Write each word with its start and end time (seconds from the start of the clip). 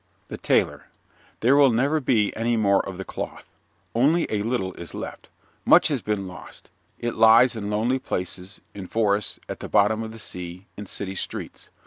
THE 0.29 0.37
TAILOR 0.39 0.85
There 1.41 1.55
will 1.55 1.69
never 1.69 1.99
be 1.99 2.35
any 2.35 2.57
more 2.57 2.83
of 2.89 2.97
the 2.97 3.05
cloth. 3.05 3.45
Only 3.93 4.25
a 4.31 4.41
little 4.41 4.73
is 4.73 4.95
left. 4.95 5.29
Much 5.63 5.89
has 5.89 6.01
been 6.01 6.27
lost. 6.27 6.71
It 6.97 7.13
lies 7.13 7.55
in 7.55 7.69
lonely 7.69 7.99
places, 7.99 8.61
in 8.73 8.87
forests, 8.87 9.39
at 9.47 9.59
the 9.59 9.69
bottom 9.69 10.01
of 10.01 10.11
the 10.11 10.17
sea, 10.17 10.65
in 10.75 10.87
city 10.87 11.13
streets. 11.13 11.69